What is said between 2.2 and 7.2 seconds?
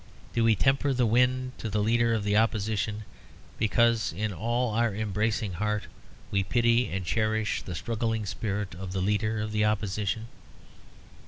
the Opposition because in our all embracing heart we pity and